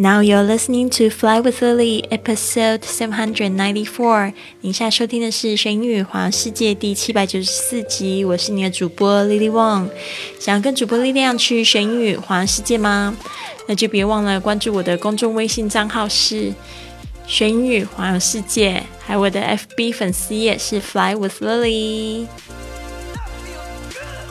[0.00, 4.32] Now you're listening to Fly with Lily, episode seven hundred ninety-four。
[4.62, 8.24] 您现在收听的是《学英语环游世界》第七百九十四集。
[8.24, 9.90] 我是你的主播 Lily Wong。
[10.38, 13.14] 想要跟主播力量去学英语环游世界吗？
[13.66, 16.50] 那就别忘了关注我的公众微信账号是
[17.28, 22.26] “学英语环游世界”，还有我的 FB 粉丝页是 Fly with Lily。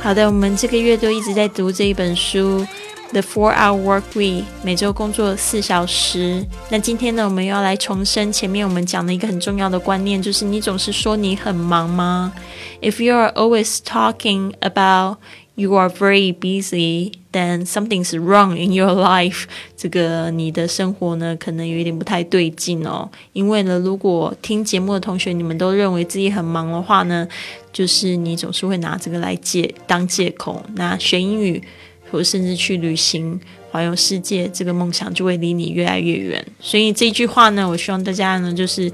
[0.00, 2.66] 好的，我们这个月都一直在读这一本书。
[3.12, 6.46] The Four-Hour Work Week，每周工作四小时。
[6.70, 12.32] 那今天呢，我们要来重申前面我们讲的一个很重要的观念，就是你总是说你很忙吗
[12.80, 15.18] ？If you are always talking about
[15.56, 19.44] you are very busy, then something's wrong in your life。
[19.76, 23.10] 这个你的生活呢，可能有一点不太对劲哦。
[23.34, 27.28] 因为呢，如果听节目的同学你们都认为自己很忙的话呢，
[27.74, 30.64] 就是你总是会拿这个来借当借口。
[30.76, 31.62] 那学英语。
[32.12, 36.46] 或甚至去旅行、环游世界，这个梦想就会离你越来越远。
[36.60, 38.92] 所以这句话呢，我希望大家呢，就是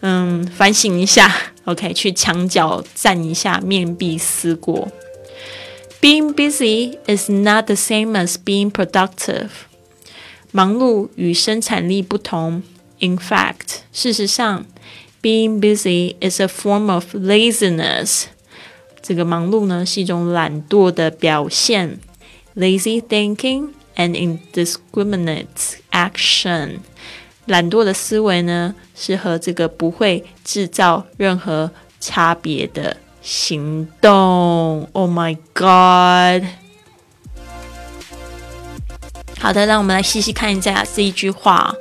[0.00, 1.30] 嗯反省一下
[1.66, 4.88] ，OK，去墙角站一下，面壁思过。
[6.00, 9.48] Being busy is not the same as being productive。
[10.50, 12.62] 忙碌与生产力不同。
[13.00, 14.64] In fact，事实上
[15.20, 18.24] ，being busy is a form of laziness。
[19.02, 21.98] 这个忙碌呢，是一种懒惰的表现。
[22.55, 26.79] lazy thinking and indiscriminate action。
[27.45, 34.87] 懒惰的思维呢，是和这个不会制造任何差别的行动。
[34.93, 36.47] Oh my god！
[39.39, 41.73] 好的，让我们来细细看一下这一句话。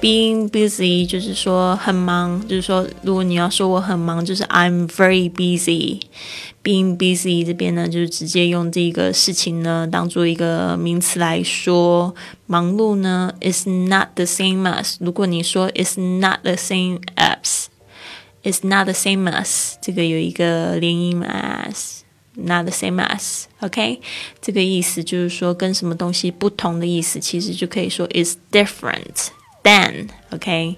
[0.00, 12.16] Being busy 就是说很忙，就是说如果你要说我很忙，就是 I'm very busy。Being busy 这边呢，就是直接用这个事情呢当做一个名词来说。
[12.46, 14.96] 忙碌呢，is not the same as。
[14.98, 24.00] 如果你说 is not the same as，is not the same as，这个有一个连音 as，not the same as。OK，
[24.40, 29.28] 这个意思就是说跟什么东西不同的意思，其实就可以说 is different。
[29.66, 30.76] than，OK，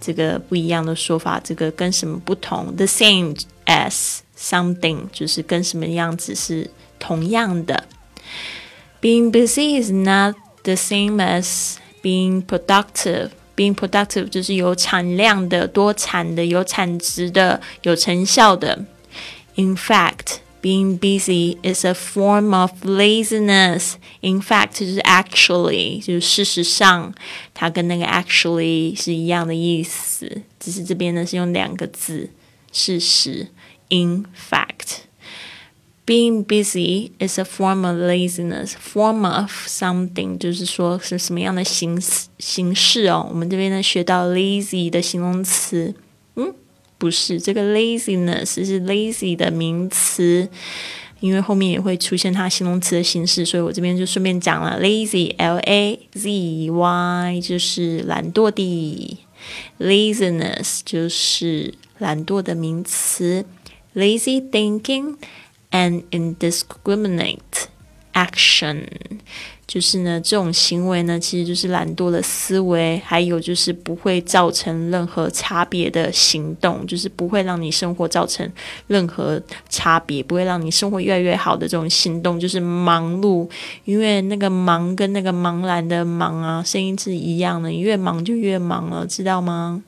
[0.00, 2.74] 这个不一样的说法，这个跟什么不同？
[2.76, 3.36] The same
[3.66, 7.84] as something，就是跟什么样子是同样的。
[9.00, 13.30] Being busy is not the same as being productive.
[13.54, 18.84] Being productive 就是有产量的、多产的、有产值的、有成效的。
[19.56, 23.94] In fact, being busy is a form of laziness.
[24.20, 27.12] In fact，就是 actually，就是事实上，
[27.52, 32.30] 它跟那个 actually 是一样的意思，只是这边呢是用两个字，
[32.72, 33.48] 事实。
[33.88, 38.72] In fact。Being busy is a form of laziness.
[38.72, 42.02] Form of something 就是说是什么样的形
[42.40, 43.24] 形式哦。
[43.30, 46.02] 我们这边呢学到 lazy 的形容词，嗯。
[46.97, 50.49] 不是这个 laziness 是 lazy 的名词，
[51.19, 56.29] 因为后面也会出现它形容词的形式，所以我这边就顺便讲了 lazy l a z
[56.69, 59.17] y 就是懒惰的
[59.79, 63.45] ，laziness 就是懒惰的名词
[63.95, 65.17] ，lazy thinking
[65.71, 67.67] and indiscriminate
[68.13, 68.85] action。
[69.67, 78.49] 就是呢，这种行为呢，其实就是懒惰的思维，还有就是不会造成任何差别的行动，就是不会让你生活造成
[78.87, 83.45] 任何差别，不会让你生活越来越好的这种行动，就是忙碌。
[83.83, 89.83] 因为那个忙跟那个茫然的忙啊，声音是一样的，你越忙就越忙了，知道吗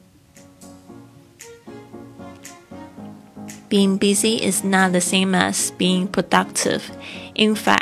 [3.69, 6.81] ？Being busy is not the same as being productive.
[7.35, 7.78] In fact.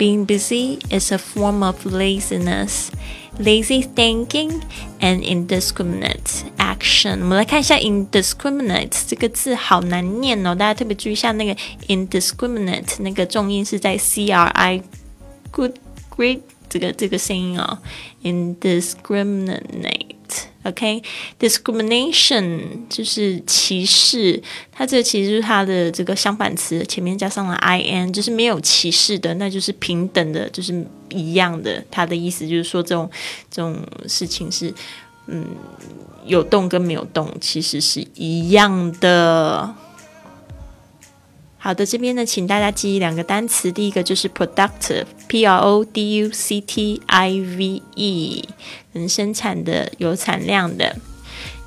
[0.00, 2.90] Being busy is a form of laziness,
[3.38, 4.62] lazy thinking,
[5.00, 7.20] and indiscriminate action.
[7.20, 11.56] 我们来看一下 indiscriminate 这个字好难念哦，大家特别注意一下那个
[11.86, 14.82] indiscriminate 那个重音是在 c r i
[15.50, 15.72] good
[16.14, 17.78] great 这个这个声音哦，
[18.22, 20.09] indiscriminate。
[20.63, 24.41] OK，discrimination 就是歧视，
[24.71, 31.83] 它这其实就是它的这个相反词，前面加上了 in，就是没有歧视的，那就是平等的，就是一样的。
[31.89, 33.09] 它的意思就是说，这种
[33.49, 33.75] 这种
[34.07, 34.73] 事情是，
[35.27, 35.45] 嗯，
[36.25, 39.73] 有动跟没有动其实是一样的。
[41.63, 43.71] 好的，这边呢，请大家记忆两个单词。
[43.71, 48.49] 第一个就是 productive，p r o d u c t i v e，
[48.93, 50.97] 能生产的、有产量的。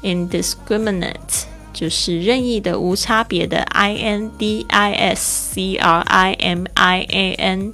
[0.02, 3.58] indiscriminate 就是任意的、无差别的。
[3.62, 7.73] i n d i s c r i m i a n，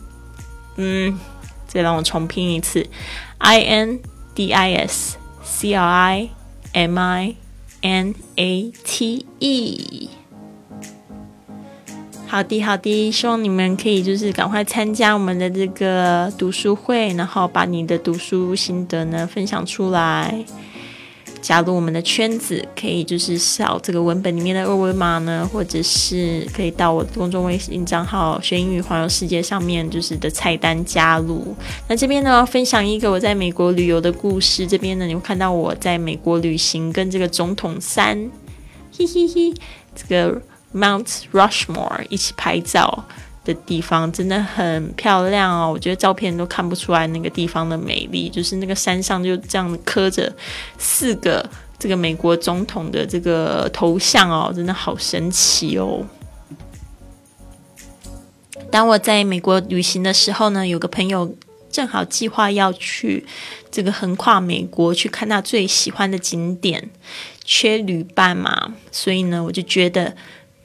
[0.77, 1.19] 嗯，
[1.67, 2.87] 再让我重拼一次。
[3.39, 3.99] i n
[4.35, 6.29] D I S C R I
[6.73, 7.35] M I
[7.81, 10.11] N A T E。
[12.31, 20.45] 好的，好的，希望你们可以就是赶快参加我们的这个读书会，然后把你的读书心得呢分享出来，
[21.43, 31.53] 加入我们的圈子，可以就是扫这个文本里面的二维码呢，或者是可以到我的公众微信账号“学英语环游世界”上面就是的菜单加入。
[31.89, 34.65] 那这边呢，分享一个我在美国旅游的故事。
[34.65, 38.31] 这边呢，你会看到我在美国旅行，跟这个总统山，
[38.97, 39.53] 嘿嘿嘿，
[39.97, 40.41] 这个。
[40.73, 43.05] Mount Rushmore 一起拍照
[43.45, 50.33] 的地方真的很漂亮哦，我觉得照片都看不出来那个地方的美丽，就是那个山上就这样刻着
[50.79, 51.45] 四个
[51.79, 56.07] 这个美国总统的这个头像哦，真的好神奇哦。
[58.71, 61.35] 当我在美国旅行的时候呢，有个朋友
[61.73, 63.27] 正好计划要去
[63.71, 66.91] 这个横跨美国去看他最喜欢的景点，
[67.43, 70.15] 缺旅伴嘛，所以呢，我就觉得。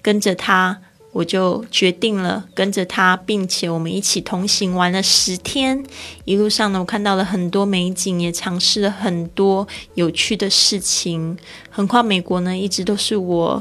[0.05, 0.79] 跟着他，
[1.13, 5.83] 我就决定了跟着他，并且我们一起同行玩了十天。
[6.25, 11.35] 一路上呢，我看到了很多美景，也尝试了很多有趣的事情。
[11.71, 13.59] 横跨美国呢，一直都是我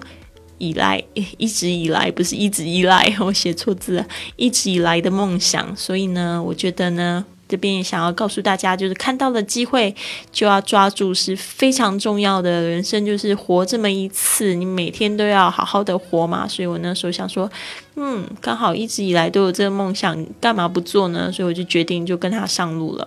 [0.58, 1.02] 以来
[1.38, 4.06] 一直以来不是一直以来，我写错字了，
[4.37, 5.75] 一直以来的梦想。
[5.75, 7.25] 所以呢，我觉得呢。
[7.54, 9.94] 这边也想要告诉大家，就是看到了机会
[10.32, 12.50] 就要抓住，是非常重要的。
[12.62, 16.48] 人生就是活这么一次，你每天都要好好的活嘛。
[16.48, 17.48] 所以我那时候想说，
[17.94, 21.30] 嗯，刚好一直以来都有这个梦想，干嘛不做呢？
[21.30, 23.06] 所以我就决定就跟他上路了。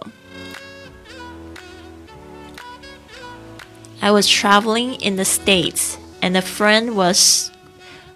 [3.99, 7.49] I was traveling in the States, and a friend was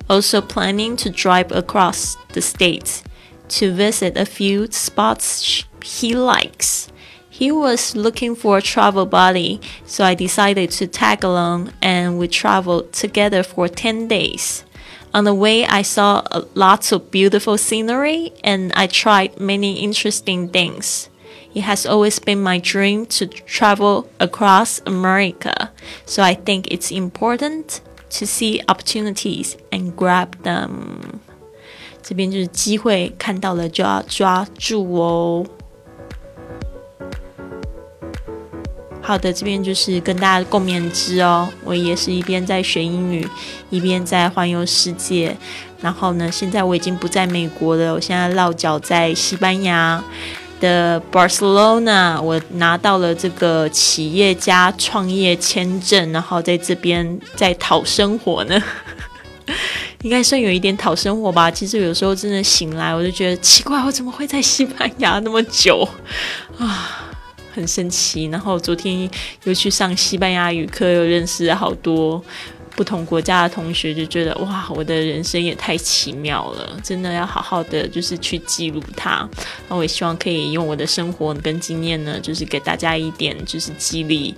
[0.07, 2.99] also planning to drive across the states
[3.51, 6.87] to visit a few spots he likes.
[7.29, 12.27] He was looking for a travel buddy, so I decided to tag along and we
[12.27, 14.63] traveled together for 10 days.
[15.13, 21.09] On the way, I saw lots of beautiful scenery and I tried many interesting things.
[21.53, 25.71] It has always been my dream to travel across America,
[26.05, 27.81] so I think it's important
[28.11, 31.21] to see opportunities and grab them.
[32.03, 35.45] 这边就是机会，看到了就要抓住哦。
[39.03, 41.49] 好的，这边就是跟大家共勉之哦。
[41.65, 43.27] 我也是一边在学英语，
[43.69, 45.35] 一边在环游世界。
[45.81, 50.01] 然后呢，现在我已经不在美国了，我现在落脚在西班牙
[50.59, 52.21] 的 Barcelona。
[52.21, 58.61] 我拿到了这个企业家创业签证，然后在这边在讨生活呢。
[60.03, 61.49] 应该算有一点讨生活吧。
[61.49, 65.87] 其实有时候真的醒来，我就觉得奇怪，我怎么会在西班牙那么久
[66.57, 67.07] 啊？
[67.53, 69.09] 很神奇，然后昨天
[69.43, 72.23] 又去上西班牙语课，又认识了好多
[72.75, 79.27] 不同国家的同学，就觉得哇，我的人生也太奇妙了，真的要好好的就是去记录它。
[79.69, 84.33] 那我也希望可以用我的生活跟经验呢，就是给大家一点就是激励。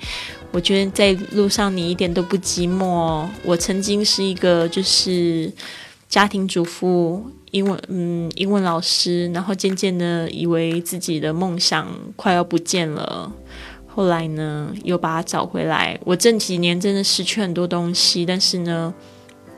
[0.52, 3.28] 我觉得在路上你一点都不寂寞。
[3.44, 5.52] 我曾经是一个就是
[6.10, 7.26] 家庭主妇。
[7.54, 13.32] 英文，嗯，英文老师，然后渐渐的以为自己的梦想快要不见了，
[13.96, 16.00] 后来呢，又把它找回来。
[16.04, 18.92] 我这几年真的失去很多东西，但是呢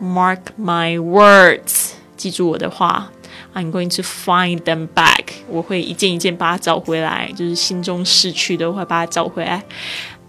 [0.02, 3.12] ，Mark my words，记住我的话
[3.54, 5.28] ，I'm going to find them back。
[5.48, 9.64] 我会一件一件把它找回来，就是心中失去的，我会把它找回来。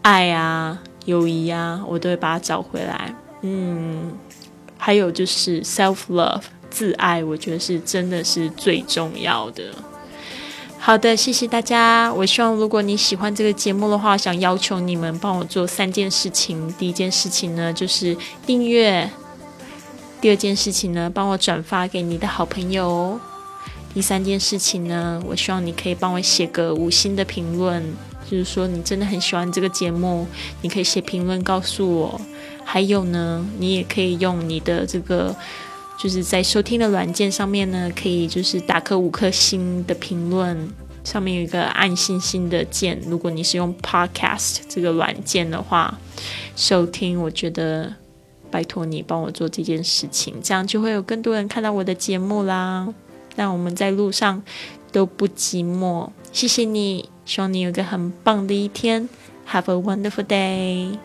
[0.03, 3.13] 爱啊，友谊啊，我都会把它找回来。
[3.43, 4.13] 嗯，
[4.79, 6.43] 还有就是 self love。
[6.69, 9.65] 自爱，我觉得是真的是最重要的。
[10.87, 12.15] 好的，谢谢大家。
[12.15, 16.73] 我希望如果你喜欢这个节目的话，想要求你们帮我做三件事情。
[16.79, 18.17] 第一件事情呢，就是
[18.47, 19.09] 订阅；
[20.21, 23.19] 第二件事情呢，帮我转发给你的好朋友；
[23.93, 27.83] 第三件事情呢，我希望你可以帮我写个五星的评论，
[28.31, 30.25] 就是说你真的很喜欢这个节目，
[30.63, 32.21] 你可以写评论告诉我。
[32.65, 35.35] 还有呢，你也可以用你的这个。
[35.99, 40.69] 就是在收听的软件上面呢，可以就是打颗五颗星的评论，
[41.03, 43.01] 上面有一个按星星的键。
[43.07, 45.99] 如果你是用 Podcast 这个软件的话，
[46.55, 47.95] 收听，我觉得
[48.51, 52.87] 拜托你帮我做这件事情，这样就会有更多人看到我的节目啦。
[53.35, 54.43] 让我们在路上
[54.91, 56.09] 都不寂寞。
[56.33, 59.09] 谢谢你，希望你有个很棒的一天。
[59.51, 60.99] Have a wonderful day.